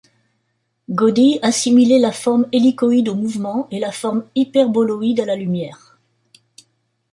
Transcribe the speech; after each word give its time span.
Gaudí 0.89 1.37
assimilait 1.43 1.99
la 1.99 2.11
forme 2.11 2.47
hélicoïde 2.51 3.09
au 3.09 3.13
mouvement, 3.13 3.67
et 3.69 3.77
la 3.77 3.91
forme 3.91 4.25
hyperboloïde 4.33 5.19
à 5.19 5.25
la 5.27 5.35
lumière. 5.35 5.99